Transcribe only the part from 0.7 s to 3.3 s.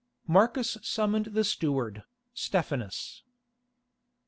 summoned the steward, Stephanus.